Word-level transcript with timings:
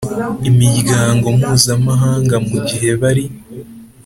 Imiryango 0.49 1.25
mpuzamahanga 1.39 2.35
mu 2.47 2.57
gihe 2.67 2.89
bari 3.01 3.25